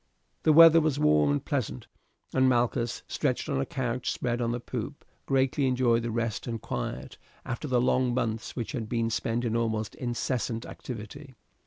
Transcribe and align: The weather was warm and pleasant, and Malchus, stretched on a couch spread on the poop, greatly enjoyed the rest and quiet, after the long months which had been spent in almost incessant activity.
The 0.41 0.51
weather 0.51 0.81
was 0.81 0.97
warm 0.97 1.29
and 1.29 1.45
pleasant, 1.45 1.85
and 2.33 2.49
Malchus, 2.49 3.03
stretched 3.07 3.47
on 3.47 3.61
a 3.61 3.67
couch 3.67 4.09
spread 4.09 4.41
on 4.41 4.51
the 4.51 4.59
poop, 4.59 5.05
greatly 5.27 5.67
enjoyed 5.67 6.01
the 6.01 6.09
rest 6.09 6.47
and 6.47 6.59
quiet, 6.59 7.19
after 7.45 7.67
the 7.67 7.79
long 7.79 8.11
months 8.15 8.55
which 8.55 8.71
had 8.71 8.89
been 8.89 9.11
spent 9.11 9.45
in 9.45 9.55
almost 9.55 9.93
incessant 9.93 10.65
activity. 10.65 11.35